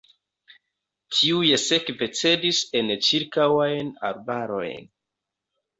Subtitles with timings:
[1.17, 4.95] Tiuj sekve cedis en ĉirkaŭajn arbarojn.